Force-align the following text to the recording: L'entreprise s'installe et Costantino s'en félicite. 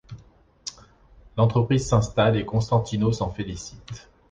L'entreprise 1.37 1.87
s'installe 1.87 2.35
et 2.35 2.43
Costantino 2.43 3.11
s'en 3.11 3.29
félicite. 3.29 4.09